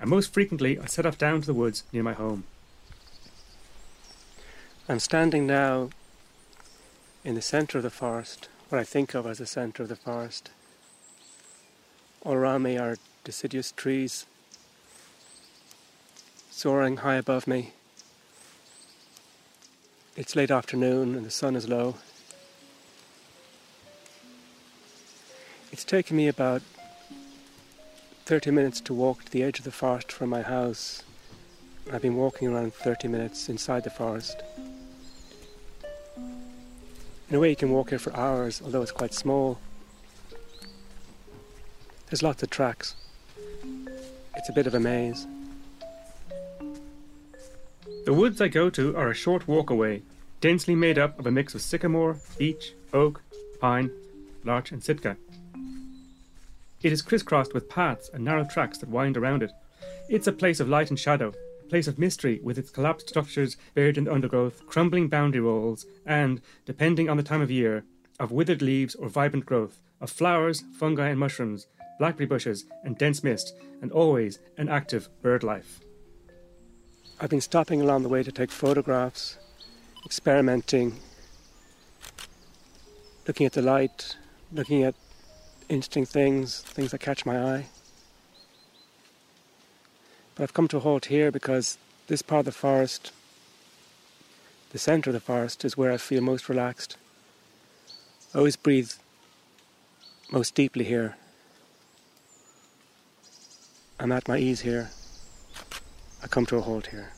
and 0.00 0.08
most 0.08 0.32
frequently 0.32 0.78
I 0.78 0.86
set 0.86 1.06
off 1.06 1.18
down 1.18 1.40
to 1.40 1.46
the 1.46 1.54
woods 1.54 1.84
near 1.92 2.02
my 2.02 2.12
home. 2.12 2.44
I'm 4.86 5.00
standing 5.00 5.46
now 5.46 5.88
in 7.24 7.36
the 7.36 7.40
centre 7.40 7.78
of 7.78 7.84
the 7.84 7.90
forest, 7.90 8.50
what 8.68 8.78
I 8.78 8.84
think 8.84 9.14
of 9.14 9.26
as 9.26 9.38
the 9.38 9.46
centre 9.46 9.82
of 9.82 9.88
the 9.88 9.96
forest. 9.96 10.50
All 12.20 12.34
around 12.34 12.64
me 12.64 12.76
are 12.76 12.98
deciduous 13.24 13.72
trees 13.72 14.26
soaring 16.50 16.98
high 16.98 17.14
above 17.14 17.46
me. 17.46 17.72
It's 20.16 20.36
late 20.36 20.50
afternoon 20.50 21.14
and 21.14 21.24
the 21.24 21.30
sun 21.30 21.56
is 21.56 21.66
low. 21.66 21.96
It's 25.72 25.84
taken 25.84 26.14
me 26.14 26.28
about 26.28 26.60
30 28.26 28.50
minutes 28.50 28.82
to 28.82 28.92
walk 28.92 29.24
to 29.24 29.32
the 29.32 29.42
edge 29.42 29.58
of 29.58 29.64
the 29.64 29.72
forest 29.72 30.12
from 30.12 30.28
my 30.28 30.42
house. 30.42 31.02
I've 31.90 32.02
been 32.02 32.16
walking 32.16 32.48
around 32.48 32.74
30 32.74 33.08
minutes 33.08 33.48
inside 33.48 33.84
the 33.84 33.90
forest. 33.90 34.42
In 37.28 37.36
a 37.36 37.40
way, 37.40 37.50
you 37.50 37.56
can 37.56 37.70
walk 37.70 37.90
here 37.90 37.98
for 37.98 38.14
hours, 38.14 38.60
although 38.64 38.82
it's 38.82 38.92
quite 38.92 39.14
small. 39.14 39.58
There's 42.08 42.22
lots 42.22 42.42
of 42.42 42.50
tracks. 42.50 42.94
It's 44.36 44.48
a 44.48 44.52
bit 44.52 44.66
of 44.66 44.74
a 44.74 44.80
maze. 44.80 45.26
The 48.04 48.12
woods 48.12 48.40
I 48.40 48.48
go 48.48 48.68
to 48.70 48.94
are 48.96 49.10
a 49.10 49.14
short 49.14 49.48
walk 49.48 49.70
away, 49.70 50.02
densely 50.42 50.74
made 50.74 50.98
up 50.98 51.18
of 51.18 51.26
a 51.26 51.30
mix 51.30 51.54
of 51.54 51.62
sycamore, 51.62 52.18
beech, 52.36 52.74
oak, 52.92 53.22
pine, 53.60 53.90
larch, 54.44 54.70
and 54.70 54.84
sitka. 54.84 55.16
It 56.82 56.92
is 56.92 57.00
crisscrossed 57.00 57.54
with 57.54 57.70
paths 57.70 58.10
and 58.12 58.22
narrow 58.22 58.44
tracks 58.44 58.76
that 58.78 58.90
wind 58.90 59.16
around 59.16 59.42
it. 59.42 59.52
It's 60.10 60.26
a 60.26 60.32
place 60.32 60.60
of 60.60 60.68
light 60.68 60.90
and 60.90 60.98
shadow, 60.98 61.32
place 61.68 61.86
of 61.86 61.98
mystery 61.98 62.40
with 62.42 62.58
its 62.58 62.70
collapsed 62.70 63.08
structures 63.08 63.56
buried 63.74 63.98
in 63.98 64.04
the 64.04 64.12
undergrowth, 64.12 64.66
crumbling 64.66 65.08
boundary 65.08 65.40
walls, 65.40 65.86
and, 66.06 66.40
depending 66.64 67.08
on 67.08 67.16
the 67.16 67.22
time 67.22 67.40
of 67.40 67.50
year, 67.50 67.84
of 68.20 68.30
withered 68.30 68.62
leaves 68.62 68.94
or 68.94 69.08
vibrant 69.08 69.46
growth, 69.46 69.80
of 70.00 70.10
flowers, 70.10 70.64
fungi, 70.78 71.08
and 71.08 71.18
mushrooms, 71.18 71.66
blackberry 71.98 72.26
bushes, 72.26 72.64
and 72.82 72.98
dense 72.98 73.22
mist, 73.24 73.54
and 73.80 73.92
always 73.92 74.38
an 74.56 74.68
active 74.68 75.08
bird 75.22 75.42
life. 75.42 75.80
I've 77.20 77.30
been 77.30 77.40
stopping 77.40 77.80
along 77.80 78.02
the 78.02 78.08
way 78.08 78.22
to 78.22 78.32
take 78.32 78.50
photographs, 78.50 79.38
experimenting, 80.04 80.96
looking 83.26 83.46
at 83.46 83.52
the 83.52 83.62
light, 83.62 84.16
looking 84.52 84.82
at 84.82 84.94
interesting 85.68 86.04
things, 86.04 86.60
things 86.62 86.90
that 86.90 86.98
catch 86.98 87.24
my 87.24 87.38
eye. 87.38 87.66
But 90.34 90.42
I've 90.42 90.54
come 90.54 90.68
to 90.68 90.78
a 90.78 90.80
halt 90.80 91.06
here 91.06 91.30
because 91.30 91.78
this 92.08 92.22
part 92.22 92.40
of 92.40 92.46
the 92.46 92.52
forest, 92.52 93.12
the 94.70 94.78
centre 94.78 95.10
of 95.10 95.14
the 95.14 95.20
forest 95.20 95.64
is 95.64 95.76
where 95.76 95.92
I 95.92 95.96
feel 95.96 96.20
most 96.20 96.48
relaxed. 96.48 96.96
I 98.34 98.38
always 98.38 98.56
breathe 98.56 98.90
most 100.30 100.54
deeply 100.54 100.84
here. 100.84 101.16
I'm 104.00 104.10
at 104.10 104.26
my 104.26 104.38
ease 104.38 104.62
here. 104.62 104.90
I 106.22 106.26
come 106.26 106.46
to 106.46 106.56
a 106.56 106.60
halt 106.60 106.88
here. 106.88 107.12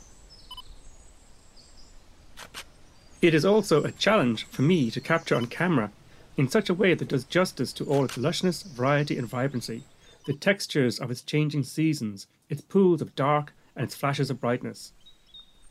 It 3.23 3.35
is 3.35 3.47
also 3.47 3.83
a 3.83 3.93
challenge 3.93 4.45
for 4.51 4.63
me 4.63 4.91
to 4.91 5.01
capture 5.01 5.37
on 5.37 5.47
camera 5.47 5.91
in 6.37 6.49
such 6.49 6.69
a 6.69 6.75
way 6.75 6.93
that 6.93 7.09
does 7.09 7.25
justice 7.25 7.73
to 7.73 7.85
all 7.87 8.05
its 8.05 8.19
lushness, 8.19 8.63
variety, 8.63 9.17
and 9.17 9.27
vibrancy, 9.27 9.85
the 10.27 10.35
textures 10.35 10.99
of 10.99 11.11
its 11.11 11.23
changing 11.23 11.63
seasons, 11.63 12.27
its 12.51 12.61
pools 12.61 13.01
of 13.01 13.15
dark, 13.15 13.53
and 13.75 13.85
its 13.85 13.95
flashes 13.95 14.29
of 14.29 14.41
brightness. 14.41 14.93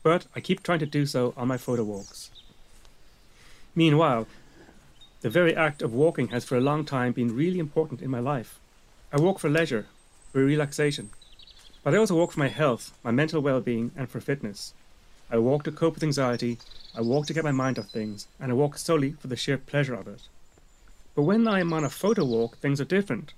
But 0.02 0.26
I 0.34 0.40
keep 0.40 0.62
trying 0.62 0.78
to 0.78 0.86
do 0.86 1.04
so 1.04 1.34
on 1.36 1.48
my 1.48 1.58
photo 1.58 1.84
walks. 1.84 2.30
Meanwhile, 3.74 4.26
the 5.20 5.28
very 5.28 5.54
act 5.54 5.82
of 5.82 5.92
walking 5.92 6.28
has 6.28 6.44
for 6.44 6.56
a 6.56 6.60
long 6.60 6.84
time 6.84 7.12
been 7.12 7.36
really 7.36 7.58
important 7.58 8.00
in 8.00 8.10
my 8.10 8.20
life. 8.20 8.58
I 9.12 9.20
walk 9.20 9.38
for 9.38 9.50
leisure, 9.50 9.86
for 10.32 10.42
relaxation, 10.42 11.10
but 11.82 11.94
I 11.94 11.98
also 11.98 12.16
walk 12.16 12.32
for 12.32 12.40
my 12.40 12.48
health, 12.48 12.96
my 13.04 13.10
mental 13.10 13.42
well 13.42 13.60
being, 13.60 13.90
and 13.94 14.08
for 14.08 14.20
fitness. 14.20 14.72
I 15.30 15.38
walk 15.38 15.64
to 15.64 15.72
cope 15.72 15.94
with 15.94 16.02
anxiety, 16.02 16.58
I 16.94 17.02
walk 17.02 17.26
to 17.26 17.34
get 17.34 17.44
my 17.44 17.52
mind 17.52 17.78
off 17.78 17.90
things, 17.90 18.26
and 18.40 18.50
I 18.50 18.54
walk 18.54 18.78
solely 18.78 19.12
for 19.12 19.26
the 19.26 19.36
sheer 19.36 19.58
pleasure 19.58 19.94
of 19.94 20.08
it. 20.08 20.22
But 21.14 21.22
when 21.22 21.46
I 21.46 21.60
am 21.60 21.72
on 21.72 21.84
a 21.84 21.90
photo 21.90 22.24
walk, 22.24 22.56
things 22.58 22.80
are 22.80 22.84
different. 22.84 23.34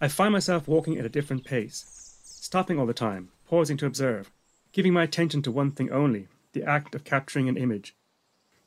I 0.00 0.06
find 0.06 0.32
myself 0.32 0.68
walking 0.68 0.96
at 0.96 1.04
a 1.04 1.08
different 1.08 1.44
pace, 1.44 2.20
stopping 2.22 2.78
all 2.78 2.86
the 2.86 2.94
time, 2.94 3.30
pausing 3.48 3.76
to 3.78 3.86
observe, 3.86 4.30
giving 4.70 4.92
my 4.92 5.02
attention 5.02 5.42
to 5.42 5.50
one 5.50 5.72
thing 5.72 5.90
only 5.90 6.28
the 6.52 6.62
act 6.62 6.94
of 6.94 7.02
capturing 7.02 7.48
an 7.48 7.56
image, 7.56 7.96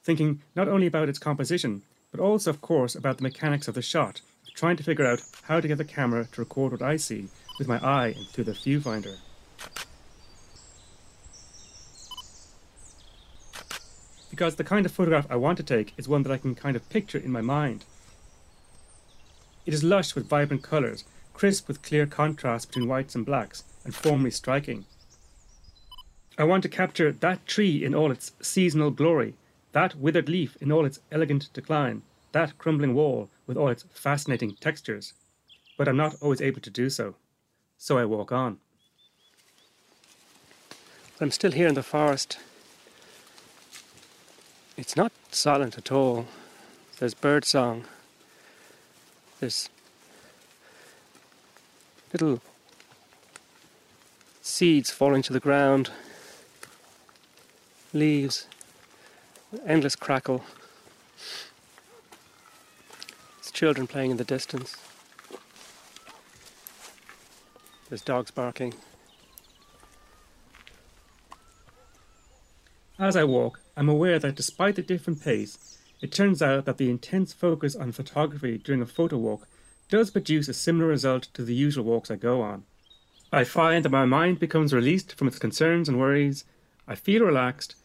thinking 0.03 0.41
not 0.57 0.67
only 0.67 0.87
about 0.87 1.07
its 1.07 1.19
composition, 1.19 1.83
but 2.11 2.19
also, 2.19 2.49
of 2.49 2.59
course, 2.59 2.95
about 2.95 3.17
the 3.17 3.23
mechanics 3.23 3.69
of 3.69 3.75
the 3.75 3.81
shot, 3.81 4.19
trying 4.55 4.75
to 4.75 4.83
figure 4.83 5.05
out 5.05 5.23
how 5.43 5.61
to 5.61 5.69
get 5.69 5.77
the 5.77 5.85
camera 5.85 6.25
to 6.33 6.41
record 6.41 6.73
what 6.73 6.81
I 6.81 6.97
see 6.97 7.29
with 7.57 7.67
my 7.67 7.77
eye 7.77 8.13
through 8.33 8.43
the 8.43 8.51
viewfinder. 8.51 9.15
Because 14.29 14.57
the 14.57 14.65
kind 14.65 14.85
of 14.85 14.91
photograph 14.91 15.27
I 15.29 15.37
want 15.37 15.57
to 15.59 15.63
take 15.63 15.93
is 15.95 16.09
one 16.09 16.23
that 16.23 16.31
I 16.31 16.37
can 16.37 16.55
kind 16.55 16.75
of 16.75 16.89
picture 16.89 17.17
in 17.17 17.31
my 17.31 17.41
mind. 17.41 17.85
It 19.65 19.73
is 19.73 19.83
lush 19.83 20.13
with 20.13 20.27
vibrant 20.27 20.63
colours, 20.63 21.05
crisp 21.41 21.67
with 21.67 21.81
clear 21.81 22.05
contrast 22.05 22.67
between 22.67 22.87
whites 22.87 23.15
and 23.15 23.25
blacks, 23.25 23.63
and 23.83 23.95
formally 23.95 24.29
striking. 24.29 24.85
I 26.37 26.43
want 26.43 26.61
to 26.61 26.69
capture 26.69 27.11
that 27.11 27.47
tree 27.47 27.83
in 27.83 27.95
all 27.95 28.11
its 28.11 28.33
seasonal 28.43 28.91
glory, 28.91 29.33
that 29.71 29.95
withered 29.95 30.29
leaf 30.29 30.55
in 30.61 30.71
all 30.71 30.85
its 30.85 30.99
elegant 31.11 31.49
decline, 31.51 32.03
that 32.31 32.59
crumbling 32.59 32.93
wall 32.93 33.27
with 33.47 33.57
all 33.57 33.69
its 33.69 33.85
fascinating 33.91 34.55
textures. 34.59 35.13
But 35.79 35.87
I'm 35.87 35.97
not 35.97 36.13
always 36.21 36.41
able 36.41 36.61
to 36.61 36.69
do 36.69 36.91
so 36.91 37.15
so 37.75 37.97
I 37.97 38.05
walk 38.05 38.31
on. 38.31 38.59
I'm 41.19 41.31
still 41.31 41.53
here 41.53 41.67
in 41.67 41.73
the 41.73 41.81
forest. 41.81 42.37
It's 44.77 44.95
not 44.95 45.11
silent 45.31 45.75
at 45.75 45.91
all. 45.91 46.27
There's 46.99 47.15
bird 47.15 47.45
song. 47.45 47.85
There's 49.39 49.71
little 52.13 52.41
seeds 54.41 54.91
falling 54.91 55.21
to 55.21 55.33
the 55.33 55.39
ground, 55.39 55.91
leaves, 57.93 58.47
endless 59.65 59.95
crackle. 59.95 60.43
It's 63.39 63.51
children 63.51 63.87
playing 63.87 64.11
in 64.11 64.17
the 64.17 64.23
distance. 64.23 64.75
There's 67.89 68.01
dogs 68.01 68.31
barking. 68.31 68.73
As 72.97 73.15
I 73.15 73.23
walk, 73.23 73.59
I'm 73.75 73.89
aware 73.89 74.19
that 74.19 74.35
despite 74.35 74.75
the 74.75 74.81
different 74.81 75.23
pace, 75.23 75.77
it 76.01 76.11
turns 76.11 76.41
out 76.41 76.65
that 76.65 76.77
the 76.77 76.89
intense 76.89 77.33
focus 77.33 77.75
on 77.75 77.91
photography 77.91 78.57
during 78.57 78.81
a 78.81 78.85
photo 78.85 79.17
walk 79.17 79.47
does 79.91 80.09
produce 80.09 80.47
a 80.47 80.53
similar 80.53 80.87
result 80.87 81.27
to 81.33 81.43
the 81.43 81.53
usual 81.53 81.83
walks 81.83 82.09
I 82.09 82.15
go 82.15 82.41
on. 82.41 82.63
I 83.31 83.43
find 83.43 83.85
that 83.85 83.89
my 83.89 84.05
mind 84.05 84.39
becomes 84.39 84.73
released 84.73 85.15
from 85.15 85.27
its 85.27 85.37
concerns 85.37 85.89
and 85.89 85.99
worries, 85.99 86.45
I 86.87 86.95
feel 86.95 87.23
relaxed, 87.23 87.75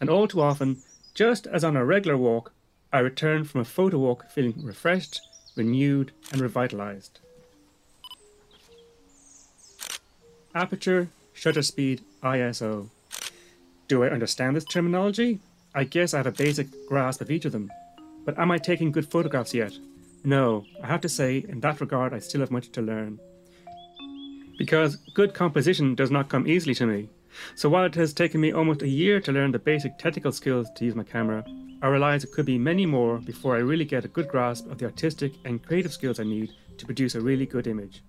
and 0.00 0.08
all 0.08 0.28
too 0.28 0.40
often, 0.40 0.78
just 1.12 1.46
as 1.46 1.64
on 1.64 1.76
a 1.76 1.84
regular 1.84 2.16
walk, 2.16 2.52
I 2.92 3.00
return 3.00 3.44
from 3.44 3.60
a 3.60 3.64
photo 3.64 3.98
walk 3.98 4.30
feeling 4.30 4.54
refreshed, 4.62 5.20
renewed, 5.56 6.12
and 6.30 6.40
revitalized. 6.40 7.18
Aperture, 10.54 11.08
shutter 11.34 11.62
speed, 11.62 12.02
ISO. 12.22 12.88
Do 13.88 14.04
I 14.04 14.10
understand 14.10 14.54
this 14.54 14.64
terminology? 14.64 15.40
I 15.74 15.82
guess 15.84 16.14
I 16.14 16.18
have 16.18 16.26
a 16.26 16.32
basic 16.32 16.68
grasp 16.88 17.20
of 17.20 17.30
each 17.30 17.44
of 17.44 17.52
them. 17.52 17.72
But 18.24 18.38
am 18.38 18.50
I 18.50 18.58
taking 18.58 18.92
good 18.92 19.10
photographs 19.10 19.52
yet? 19.52 19.72
No, 20.26 20.64
I 20.82 20.88
have 20.88 21.02
to 21.02 21.08
say, 21.08 21.44
in 21.48 21.60
that 21.60 21.80
regard, 21.80 22.12
I 22.12 22.18
still 22.18 22.40
have 22.40 22.50
much 22.50 22.72
to 22.72 22.82
learn. 22.82 23.20
Because 24.58 24.96
good 25.14 25.34
composition 25.34 25.94
does 25.94 26.10
not 26.10 26.28
come 26.28 26.48
easily 26.48 26.74
to 26.74 26.86
me. 26.86 27.08
So 27.54 27.68
while 27.68 27.84
it 27.84 27.94
has 27.94 28.12
taken 28.12 28.40
me 28.40 28.50
almost 28.50 28.82
a 28.82 28.88
year 28.88 29.20
to 29.20 29.30
learn 29.30 29.52
the 29.52 29.60
basic 29.60 29.98
technical 29.98 30.32
skills 30.32 30.68
to 30.74 30.84
use 30.84 30.96
my 30.96 31.04
camera, 31.04 31.44
I 31.80 31.86
realize 31.86 32.24
it 32.24 32.32
could 32.32 32.44
be 32.44 32.58
many 32.58 32.86
more 32.86 33.18
before 33.18 33.54
I 33.54 33.60
really 33.60 33.84
get 33.84 34.04
a 34.04 34.08
good 34.08 34.26
grasp 34.26 34.68
of 34.68 34.78
the 34.78 34.86
artistic 34.86 35.34
and 35.44 35.64
creative 35.64 35.92
skills 35.92 36.18
I 36.18 36.24
need 36.24 36.50
to 36.78 36.86
produce 36.86 37.14
a 37.14 37.20
really 37.20 37.46
good 37.46 37.68
image. 37.68 38.02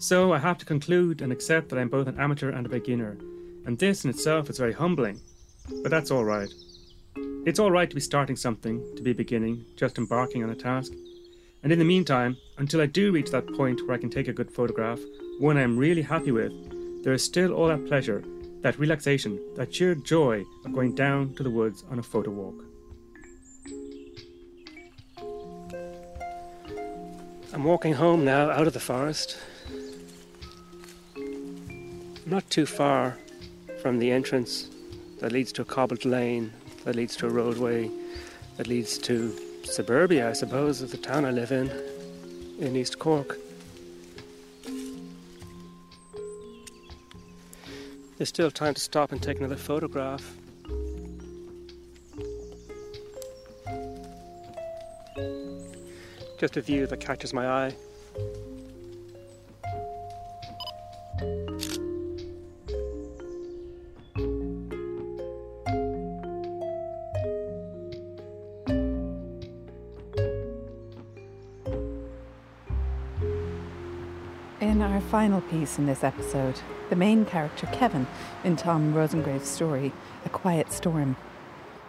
So 0.00 0.32
I 0.32 0.40
have 0.40 0.58
to 0.58 0.66
conclude 0.66 1.22
and 1.22 1.30
accept 1.30 1.68
that 1.68 1.78
I'm 1.78 1.88
both 1.88 2.08
an 2.08 2.18
amateur 2.18 2.50
and 2.50 2.66
a 2.66 2.68
beginner, 2.68 3.16
and 3.64 3.78
this 3.78 4.02
in 4.02 4.10
itself 4.10 4.50
is 4.50 4.58
very 4.58 4.72
humbling. 4.72 5.20
But 5.84 5.92
that's 5.92 6.10
all 6.10 6.24
right. 6.24 6.52
It's 7.46 7.60
all 7.60 7.70
right 7.70 7.88
to 7.88 7.94
be 7.94 8.00
starting 8.00 8.34
something, 8.34 8.82
to 8.96 9.02
be 9.02 9.12
beginning, 9.12 9.64
just 9.76 9.98
embarking 9.98 10.42
on 10.42 10.50
a 10.50 10.56
task. 10.56 10.92
And 11.62 11.72
in 11.72 11.78
the 11.78 11.84
meantime, 11.84 12.36
until 12.58 12.80
I 12.80 12.86
do 12.86 13.12
reach 13.12 13.30
that 13.30 13.52
point 13.54 13.86
where 13.86 13.96
I 13.96 14.00
can 14.00 14.10
take 14.10 14.28
a 14.28 14.32
good 14.32 14.50
photograph, 14.50 14.98
one 15.38 15.56
I'm 15.56 15.78
really 15.78 16.02
happy 16.02 16.32
with, 16.32 16.52
there 17.04 17.12
is 17.12 17.24
still 17.24 17.52
all 17.52 17.68
that 17.68 17.86
pleasure, 17.86 18.24
that 18.62 18.78
relaxation, 18.78 19.40
that 19.56 19.74
sheer 19.74 19.94
joy 19.94 20.44
of 20.64 20.72
going 20.72 20.94
down 20.94 21.34
to 21.34 21.42
the 21.42 21.50
woods 21.50 21.84
on 21.90 21.98
a 21.98 22.02
photo 22.02 22.30
walk. 22.30 22.64
I'm 27.52 27.64
walking 27.64 27.92
home 27.94 28.24
now 28.24 28.50
out 28.50 28.66
of 28.66 28.72
the 28.72 28.80
forest 28.80 29.38
not 32.26 32.48
too 32.48 32.64
far 32.64 33.18
from 33.82 33.98
the 33.98 34.10
entrance 34.10 34.70
that 35.20 35.32
leads 35.32 35.52
to 35.52 35.62
a 35.62 35.64
cobbled 35.64 36.04
lane, 36.04 36.52
that 36.84 36.96
leads 36.96 37.14
to 37.16 37.26
a 37.26 37.28
roadway, 37.28 37.90
that 38.56 38.66
leads 38.66 38.96
to 38.96 39.36
suburbia, 39.64 40.28
I 40.28 40.32
suppose, 40.32 40.82
of 40.82 40.90
the 40.90 40.96
town 40.96 41.24
I 41.24 41.30
live 41.30 41.52
in, 41.52 41.70
in 42.58 42.76
East 42.76 42.98
Cork. 42.98 43.38
There's 48.18 48.28
still 48.28 48.50
time 48.50 48.74
to 48.74 48.80
stop 48.80 49.12
and 49.12 49.22
take 49.22 49.38
another 49.38 49.56
photograph. 49.56 50.36
Just 56.38 56.56
a 56.56 56.60
view 56.60 56.86
that 56.86 57.00
catches 57.00 57.32
my 57.32 57.46
eye. 57.46 57.74
Final 75.12 75.42
piece 75.42 75.78
in 75.78 75.84
this 75.84 76.02
episode, 76.02 76.60
the 76.88 76.96
main 76.96 77.26
character, 77.26 77.66
Kevin, 77.66 78.06
in 78.42 78.56
Tom 78.56 78.94
Rosengrave's 78.94 79.46
story, 79.46 79.92
A 80.24 80.30
Quiet 80.30 80.72
Storm, 80.72 81.16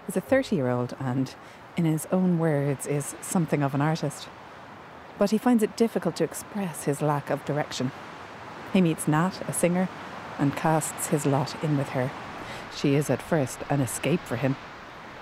is 0.09 0.17
a 0.17 0.21
30 0.21 0.57
year 0.57 0.69
old 0.69 0.93
and, 0.99 1.33
in 1.77 1.85
his 1.85 2.05
own 2.11 2.37
words, 2.37 2.85
is 2.85 3.15
something 3.21 3.63
of 3.63 3.73
an 3.73 3.81
artist. 3.81 4.27
But 5.17 5.31
he 5.31 5.37
finds 5.37 5.63
it 5.63 5.77
difficult 5.77 6.17
to 6.17 6.25
express 6.25 6.83
his 6.83 7.01
lack 7.01 7.29
of 7.29 7.45
direction. 7.45 7.93
He 8.73 8.81
meets 8.81 9.07
Nat, 9.07 9.41
a 9.47 9.53
singer, 9.53 9.87
and 10.37 10.55
casts 10.57 11.07
his 11.07 11.25
lot 11.25 11.55
in 11.63 11.77
with 11.77 11.89
her. 11.89 12.11
She 12.75 12.95
is 12.95 13.09
at 13.09 13.21
first 13.21 13.59
an 13.69 13.79
escape 13.79 14.19
for 14.19 14.35
him, 14.35 14.57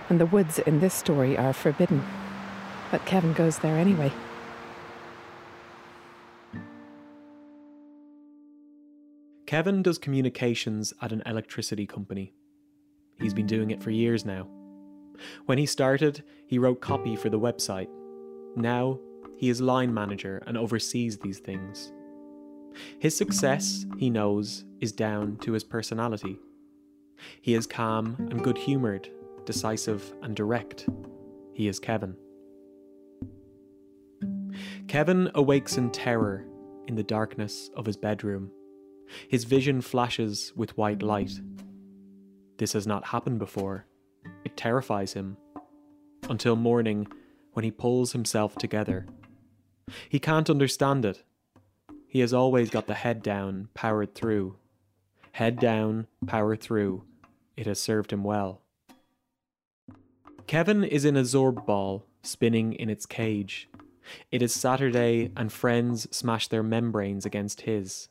and 0.10 0.20
the 0.20 0.26
woods 0.26 0.58
in 0.58 0.80
this 0.80 0.96
story 0.96 1.38
are 1.38 1.54
forbidden. 1.54 2.04
But 2.90 3.06
Kevin 3.06 3.34
goes 3.34 3.60
there 3.60 3.78
anyway. 3.78 4.12
Kevin 9.52 9.84
does 9.84 9.98
communications 9.98 10.94
at 11.02 11.12
an 11.12 11.22
electricity 11.26 11.86
company. 11.86 12.34
He's 13.20 13.34
been 13.34 13.48
doing 13.48 13.72
it 13.72 13.84
for 13.84 13.92
years 13.92 14.24
now, 14.24 14.48
When 15.46 15.58
he 15.58 15.66
started, 15.66 16.24
he 16.48 16.58
wrote 16.58 16.80
copy 16.80 17.18
for 17.18 17.30
the 17.30 17.38
website. 17.38 17.90
Now, 18.56 18.98
he 19.36 19.50
is 19.50 19.60
line 19.60 19.94
manager 19.94 20.42
and 20.48 20.58
oversees 20.58 21.18
these 21.18 21.40
things. 21.40 21.92
His 23.00 23.14
success, 23.14 23.86
he 23.98 24.10
knows, 24.10 24.64
is 24.80 24.94
down 24.94 25.36
to 25.42 25.52
his 25.52 25.66
personality. 25.66 26.40
He 27.42 27.54
is 27.54 27.68
calm 27.68 28.16
and 28.32 28.42
good 28.42 28.58
humoured, 28.58 29.10
decisive 29.46 30.14
and 30.24 30.34
direct. 30.34 30.88
He 31.54 31.68
is 31.68 31.78
Kevin. 31.78 32.16
Kevin 34.88 35.30
awakes 35.36 35.76
in 35.76 35.92
terror 35.92 36.46
in 36.88 36.96
the 36.96 37.04
darkness 37.04 37.70
of 37.76 37.86
his 37.86 37.98
bedroom. 37.98 38.50
His 39.28 39.44
vision 39.44 39.82
flashes 39.82 40.54
with 40.56 40.78
white 40.78 41.02
light. 41.02 41.40
This 42.58 42.74
has 42.74 42.86
not 42.86 43.06
happened 43.06 43.40
before. 43.40 43.86
It 44.46 44.58
terrifies 44.58 45.14
him. 45.14 45.38
Until 46.30 46.56
morning, 46.56 47.08
when 47.54 47.66
he 47.66 47.72
pulls 47.72 48.12
himself 48.12 48.56
together. 48.56 49.08
He 50.10 50.20
can't 50.20 50.50
understand 50.50 51.06
it. 51.06 51.24
He 52.08 52.20
has 52.20 52.34
always 52.34 52.70
got 52.70 52.88
the 52.88 52.94
head 52.94 53.24
down, 53.24 53.70
powered 53.74 54.16
through. 54.16 54.58
Head 55.34 55.60
down, 55.60 56.08
power 56.28 56.56
through. 56.56 57.04
It 57.58 57.66
has 57.66 57.80
served 57.80 58.12
him 58.12 58.24
well. 58.24 58.62
Kevin 60.48 60.84
is 60.84 61.06
in 61.06 61.16
a 61.16 61.22
Zorb 61.22 61.66
ball, 61.66 62.06
spinning 62.24 62.74
in 62.74 62.90
its 62.90 63.06
cage. 63.06 63.70
It 64.32 64.42
is 64.42 64.54
Saturday, 64.54 65.32
and 65.38 65.52
friends 65.52 66.08
smash 66.16 66.48
their 66.48 66.64
membranes 66.64 67.26
against 67.26 67.62
his. 67.62 68.10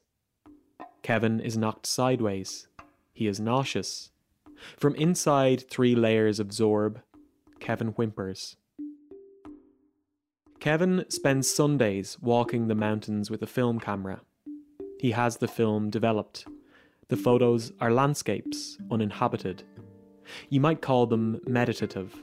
Kevin 1.11 1.41
is 1.41 1.57
knocked 1.57 1.87
sideways. 1.87 2.69
He 3.13 3.27
is 3.27 3.41
nauseous. 3.41 4.13
From 4.77 4.95
inside 4.95 5.69
three 5.69 5.97
layers 5.97 6.39
of 6.39 6.53
Zorb, 6.53 7.03
Kevin 7.59 7.89
whimpers. 7.89 8.55
Kevin 10.61 11.05
spends 11.09 11.51
Sundays 11.51 12.17
walking 12.21 12.69
the 12.69 12.77
mountains 12.77 13.29
with 13.29 13.43
a 13.43 13.49
film 13.49 13.81
camera. 13.81 14.21
He 15.01 15.11
has 15.11 15.39
the 15.39 15.49
film 15.49 15.91
developed. 15.91 16.47
The 17.09 17.17
photos 17.17 17.73
are 17.81 17.93
landscapes, 17.93 18.79
uninhabited. 18.89 19.65
You 20.49 20.61
might 20.61 20.81
call 20.81 21.09
them 21.09 21.41
meditative. 21.45 22.15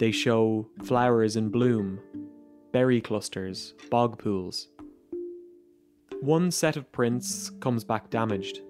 They 0.00 0.10
show 0.10 0.66
flowers 0.82 1.36
in 1.36 1.48
bloom, 1.48 2.00
berry 2.72 3.00
clusters, 3.00 3.74
bog 3.88 4.18
pools. 4.18 4.66
One 6.20 6.50
set 6.50 6.76
of 6.76 6.92
prints 6.92 7.48
comes 7.60 7.82
back 7.82 8.10
damaged. 8.10 8.60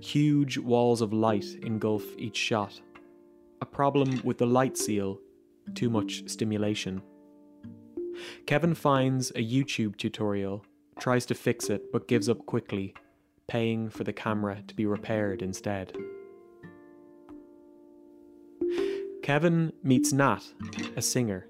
Huge 0.00 0.56
walls 0.56 1.00
of 1.00 1.12
light 1.12 1.46
engulf 1.62 2.04
each 2.16 2.36
shot. 2.36 2.80
A 3.60 3.66
problem 3.66 4.20
with 4.22 4.38
the 4.38 4.46
light 4.46 4.76
seal, 4.76 5.18
too 5.74 5.90
much 5.90 6.22
stimulation. 6.28 7.02
Kevin 8.46 8.74
finds 8.74 9.30
a 9.30 9.44
YouTube 9.44 9.96
tutorial, 9.96 10.64
tries 11.00 11.26
to 11.26 11.34
fix 11.34 11.70
it, 11.70 11.90
but 11.92 12.06
gives 12.06 12.28
up 12.28 12.46
quickly, 12.46 12.94
paying 13.48 13.90
for 13.90 14.04
the 14.04 14.12
camera 14.12 14.62
to 14.68 14.74
be 14.74 14.86
repaired 14.86 15.42
instead. 15.42 15.96
Kevin 19.24 19.72
meets 19.82 20.12
Nat, 20.12 20.42
a 20.96 21.02
singer, 21.02 21.48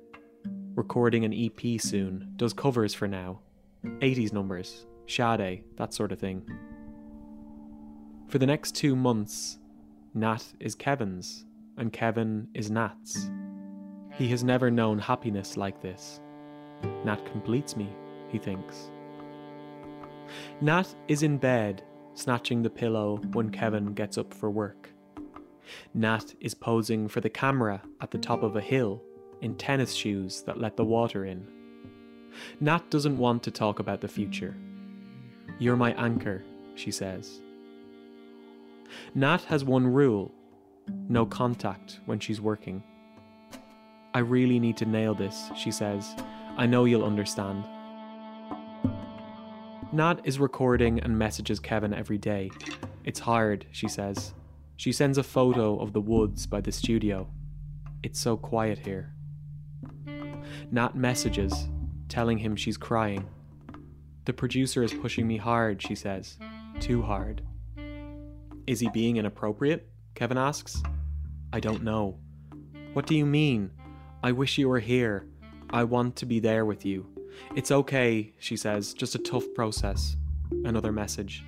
recording 0.75 1.25
an 1.27 1.35
EP 1.35 1.79
soon, 1.79 2.33
does 2.37 2.55
covers 2.55 2.95
for 2.95 3.07
now, 3.07 3.41
80s 3.85 4.33
numbers, 4.33 4.87
Sade, 5.11 5.65
that 5.77 5.93
sort 5.93 6.13
of 6.13 6.19
thing. 6.19 6.43
For 8.29 8.39
the 8.39 8.47
next 8.47 8.75
two 8.77 8.95
months, 8.95 9.59
Nat 10.15 10.45
is 10.61 10.75
Kevin's, 10.75 11.47
and 11.77 11.93
Kevin 11.93 12.47
is 12.55 12.71
Nat's. 12.71 13.29
He 14.13 14.29
has 14.29 14.45
never 14.45 14.71
known 14.71 14.99
happiness 14.99 15.57
like 15.57 15.81
this. 15.83 16.21
Nat 17.05 17.25
completes 17.27 17.77
me, 17.77 17.89
he 18.29 18.39
thinks. 18.39 18.91
Nat 20.61 20.95
is 21.09 21.23
in 21.23 21.39
bed, 21.39 21.83
snatching 22.15 22.63
the 22.63 22.71
pillow 22.71 23.17
when 23.33 23.51
Kevin 23.51 23.95
gets 23.95 24.17
up 24.17 24.33
for 24.33 24.51
work. 24.51 24.91
Nat 25.95 26.35
is 26.41 26.55
posing 26.55 27.09
for 27.09 27.21
the 27.21 27.31
camera 27.31 27.83
at 28.01 28.11
the 28.11 28.19
top 28.19 28.43
of 28.43 28.57
a 28.57 28.61
hill 28.61 29.03
in 29.41 29.55
tennis 29.57 29.93
shoes 29.93 30.43
that 30.43 30.61
let 30.61 30.77
the 30.77 30.85
water 30.85 31.25
in. 31.25 31.47
Nat 32.61 32.89
doesn't 32.91 33.19
want 33.19 33.43
to 33.43 33.51
talk 33.51 33.79
about 33.79 34.01
the 34.01 34.09
future. 34.09 34.57
You're 35.61 35.77
my 35.77 35.93
anchor, 35.93 36.43
she 36.75 36.91
says. 36.91 37.43
Nat 39.15 39.43
has 39.43 39.63
one 39.63 39.87
rule 39.87 40.33
no 41.09 41.27
contact 41.27 42.01
when 42.07 42.19
she's 42.19 42.41
working. 42.41 42.83
I 44.15 44.21
really 44.21 44.59
need 44.59 44.77
to 44.79 44.87
nail 44.87 45.15
this, 45.15 45.51
she 45.55 45.71
says. 45.71 46.17
I 46.57 46.67
know 46.67 46.87
you'll 46.87 47.05
understand. 47.05 47.65
Nat 49.93 50.21
is 50.25 50.41
recording 50.41 51.01
and 51.01 51.19
messages 51.19 51.61
Kevin 51.61 51.93
every 51.93 52.19
day. 52.19 52.51
It's 53.05 53.21
hard, 53.21 53.67
she 53.71 53.87
says. 53.87 54.35
She 54.77 54.93
sends 54.93 55.19
a 55.19 55.23
photo 55.23 55.79
of 55.79 55.93
the 55.93 56.01
woods 56.01 56.47
by 56.47 56.61
the 56.61 56.73
studio. 56.73 57.29
It's 58.03 58.19
so 58.19 58.37
quiet 58.37 58.79
here. 58.79 59.13
Nat 60.73 60.97
messages, 60.97 61.69
telling 62.09 62.39
him 62.39 62.57
she's 62.57 62.79
crying. 62.79 63.29
The 64.25 64.33
producer 64.33 64.83
is 64.83 64.93
pushing 64.93 65.27
me 65.27 65.37
hard, 65.37 65.83
she 65.83 65.95
says. 65.95 66.39
Too 66.79 67.03
hard. 67.03 67.43
Is 68.67 68.81
he 68.81 68.89
being 68.91 69.17
inappropriate? 69.17 69.89
Kevin 70.15 70.39
asks. 70.39 70.83
I 71.53 71.61
don't 71.61 71.83
know. 71.83 72.19
What 72.93 73.07
do 73.07 73.15
you 73.17 73.27
mean? 73.27 73.71
I 74.23 74.33
wish 74.33 74.59
you 74.59 74.69
were 74.69 74.81
here. 74.81 75.27
I 75.71 75.85
want 75.85 76.17
to 76.17 76.27
be 76.27 76.41
there 76.41 76.65
with 76.65 76.85
you. 76.85 77.07
It's 77.57 77.71
okay, 77.71 78.33
she 78.39 78.57
says, 78.57 78.93
just 78.93 79.15
a 79.15 79.19
tough 79.19 79.45
process. 79.55 80.17
Another 80.65 80.93
message. 80.93 81.45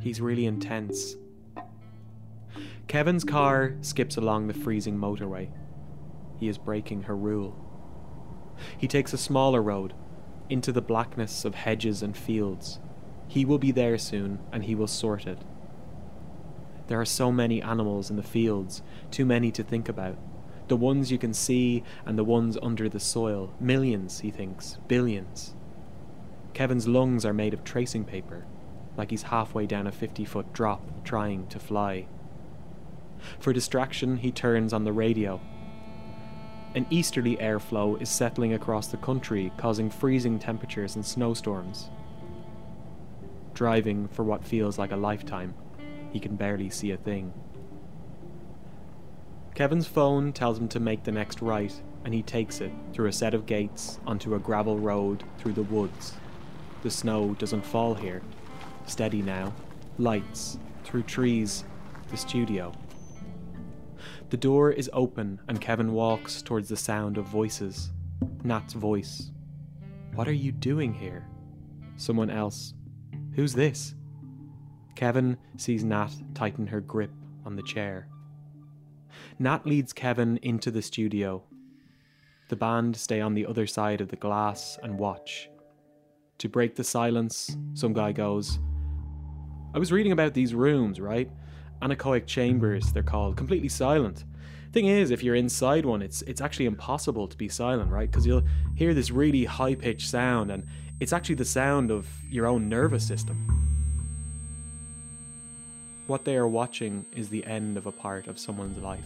He's 0.00 0.20
really 0.20 0.46
intense. 0.46 1.16
Kevin's 2.88 3.24
car 3.24 3.76
skips 3.80 4.16
along 4.16 4.46
the 4.46 4.54
freezing 4.54 4.96
motorway. 4.96 5.50
He 6.38 6.48
is 6.48 6.58
breaking 6.58 7.02
her 7.02 7.16
rule. 7.16 7.60
He 8.78 8.86
takes 8.86 9.12
a 9.12 9.18
smaller 9.18 9.62
road, 9.62 9.94
into 10.48 10.72
the 10.72 10.82
blackness 10.82 11.44
of 11.44 11.54
hedges 11.54 12.02
and 12.02 12.16
fields. 12.16 12.78
He 13.28 13.44
will 13.44 13.58
be 13.58 13.72
there 13.72 13.98
soon, 13.98 14.38
and 14.52 14.64
he 14.64 14.74
will 14.74 14.86
sort 14.86 15.26
it. 15.26 15.38
There 16.86 17.00
are 17.00 17.06
so 17.06 17.32
many 17.32 17.62
animals 17.62 18.10
in 18.10 18.16
the 18.16 18.22
fields, 18.22 18.82
too 19.10 19.24
many 19.24 19.50
to 19.52 19.62
think 19.62 19.88
about. 19.88 20.18
The 20.68 20.76
ones 20.76 21.10
you 21.10 21.18
can 21.18 21.34
see 21.34 21.82
and 22.06 22.18
the 22.18 22.24
ones 22.24 22.58
under 22.62 22.88
the 22.88 23.00
soil. 23.00 23.54
Millions, 23.58 24.20
he 24.20 24.30
thinks. 24.30 24.78
Billions. 24.86 25.54
Kevin's 26.52 26.86
lungs 26.86 27.24
are 27.24 27.34
made 27.34 27.52
of 27.52 27.64
tracing 27.64 28.04
paper, 28.04 28.46
like 28.96 29.10
he's 29.10 29.24
halfway 29.24 29.66
down 29.66 29.86
a 29.86 29.92
50 29.92 30.24
foot 30.24 30.52
drop 30.52 31.04
trying 31.04 31.46
to 31.48 31.58
fly. 31.58 32.06
For 33.38 33.52
distraction, 33.52 34.18
he 34.18 34.30
turns 34.30 34.72
on 34.72 34.84
the 34.84 34.92
radio. 34.92 35.40
An 36.74 36.86
easterly 36.90 37.36
airflow 37.36 38.00
is 38.02 38.08
settling 38.08 38.54
across 38.54 38.88
the 38.88 38.96
country, 38.96 39.52
causing 39.56 39.88
freezing 39.88 40.40
temperatures 40.40 40.96
and 40.96 41.06
snowstorms. 41.06 41.88
Driving 43.54 44.08
for 44.08 44.24
what 44.24 44.44
feels 44.44 44.76
like 44.76 44.90
a 44.90 44.96
lifetime, 44.96 45.54
he 46.10 46.18
can 46.18 46.34
barely 46.34 46.70
see 46.70 46.90
a 46.90 46.96
thing. 46.96 47.32
Kevin's 49.54 49.86
phone 49.86 50.32
tells 50.32 50.58
him 50.58 50.66
to 50.68 50.80
make 50.80 51.04
the 51.04 51.12
next 51.12 51.40
right, 51.40 51.80
and 52.04 52.12
he 52.12 52.22
takes 52.22 52.60
it 52.60 52.72
through 52.92 53.06
a 53.06 53.12
set 53.12 53.34
of 53.34 53.46
gates 53.46 54.00
onto 54.04 54.34
a 54.34 54.40
gravel 54.40 54.76
road 54.76 55.22
through 55.38 55.52
the 55.52 55.62
woods. 55.62 56.14
The 56.82 56.90
snow 56.90 57.34
doesn't 57.34 57.64
fall 57.64 57.94
here. 57.94 58.20
Steady 58.86 59.22
now. 59.22 59.52
Lights. 59.96 60.58
Through 60.82 61.04
trees. 61.04 61.62
The 62.10 62.16
studio. 62.16 62.72
The 64.34 64.38
door 64.38 64.72
is 64.72 64.90
open, 64.92 65.40
and 65.46 65.60
Kevin 65.60 65.92
walks 65.92 66.42
towards 66.42 66.68
the 66.68 66.76
sound 66.76 67.18
of 67.18 67.24
voices. 67.24 67.92
Nat's 68.42 68.72
voice. 68.72 69.30
What 70.16 70.26
are 70.26 70.32
you 70.32 70.50
doing 70.50 70.92
here? 70.92 71.28
Someone 71.94 72.30
else. 72.30 72.74
Who's 73.36 73.52
this? 73.54 73.94
Kevin 74.96 75.38
sees 75.56 75.84
Nat 75.84 76.10
tighten 76.34 76.66
her 76.66 76.80
grip 76.80 77.12
on 77.46 77.54
the 77.54 77.62
chair. 77.62 78.08
Nat 79.38 79.64
leads 79.66 79.92
Kevin 79.92 80.38
into 80.38 80.72
the 80.72 80.82
studio. 80.82 81.44
The 82.48 82.56
band 82.56 82.96
stay 82.96 83.20
on 83.20 83.34
the 83.34 83.46
other 83.46 83.68
side 83.68 84.00
of 84.00 84.08
the 84.08 84.16
glass 84.16 84.80
and 84.82 84.98
watch. 84.98 85.48
To 86.38 86.48
break 86.48 86.74
the 86.74 86.82
silence, 86.82 87.56
some 87.74 87.92
guy 87.92 88.10
goes, 88.10 88.58
I 89.72 89.78
was 89.78 89.92
reading 89.92 90.10
about 90.10 90.34
these 90.34 90.56
rooms, 90.56 91.00
right? 91.00 91.30
Anechoic 91.82 92.26
chambers, 92.26 92.92
they're 92.92 93.02
called, 93.02 93.36
completely 93.36 93.68
silent. 93.68 94.24
Thing 94.72 94.86
is, 94.86 95.10
if 95.10 95.22
you're 95.22 95.36
inside 95.36 95.84
one, 95.84 96.02
it's 96.02 96.22
it's 96.22 96.40
actually 96.40 96.66
impossible 96.66 97.28
to 97.28 97.36
be 97.36 97.48
silent, 97.48 97.90
right? 97.90 98.10
Because 98.10 98.26
you'll 98.26 98.42
hear 98.74 98.92
this 98.92 99.10
really 99.10 99.44
high 99.44 99.74
pitched 99.74 100.08
sound, 100.08 100.50
and 100.50 100.66
it's 100.98 101.12
actually 101.12 101.36
the 101.36 101.44
sound 101.44 101.90
of 101.90 102.08
your 102.28 102.46
own 102.46 102.68
nervous 102.68 103.06
system. 103.06 103.36
What 106.06 106.24
they 106.24 106.36
are 106.36 106.48
watching 106.48 107.06
is 107.14 107.28
the 107.28 107.44
end 107.46 107.76
of 107.76 107.86
a 107.86 107.92
part 107.92 108.26
of 108.26 108.38
someone's 108.38 108.78
life. 108.78 109.04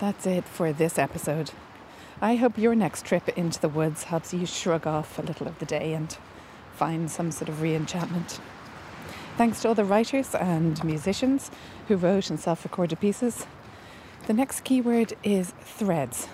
That's 0.00 0.26
it 0.26 0.46
for 0.46 0.72
this 0.72 0.98
episode. 0.98 1.50
I 2.22 2.36
hope 2.36 2.56
your 2.56 2.74
next 2.74 3.04
trip 3.04 3.28
into 3.36 3.60
the 3.60 3.68
woods 3.68 4.04
helps 4.04 4.32
you 4.32 4.46
shrug 4.46 4.86
off 4.86 5.18
a 5.18 5.22
little 5.22 5.46
of 5.46 5.58
the 5.58 5.66
day 5.66 5.92
and 5.92 6.16
find 6.72 7.10
some 7.10 7.30
sort 7.30 7.50
of 7.50 7.60
re 7.60 7.74
enchantment. 7.74 8.40
Thanks 9.36 9.60
to 9.60 9.68
all 9.68 9.74
the 9.74 9.84
writers 9.84 10.34
and 10.34 10.82
musicians 10.82 11.50
who 11.86 11.96
wrote 11.96 12.30
and 12.30 12.40
self 12.40 12.64
recorded 12.64 12.98
pieces. 12.98 13.44
The 14.26 14.32
next 14.32 14.64
keyword 14.64 15.12
is 15.22 15.52
threads. 15.60 16.28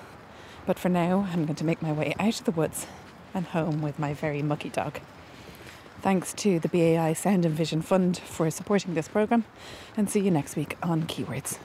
But 0.64 0.78
for 0.78 0.88
now, 0.88 1.26
I'm 1.32 1.44
going 1.44 1.56
to 1.56 1.64
make 1.64 1.82
my 1.82 1.92
way 1.92 2.14
out 2.20 2.38
of 2.38 2.44
the 2.44 2.52
woods 2.52 2.86
and 3.34 3.46
home 3.46 3.82
with 3.82 3.98
my 3.98 4.14
very 4.14 4.42
mucky 4.42 4.68
dog. 4.68 5.00
Thanks 6.02 6.32
to 6.34 6.60
the 6.60 6.68
BAI 6.68 7.14
Sound 7.14 7.44
and 7.44 7.54
Vision 7.54 7.82
Fund 7.82 8.16
for 8.16 8.48
supporting 8.48 8.94
this 8.94 9.08
programme, 9.08 9.44
and 9.96 10.08
see 10.08 10.20
you 10.20 10.30
next 10.30 10.54
week 10.54 10.76
on 10.84 11.02
Keywords. 11.02 11.58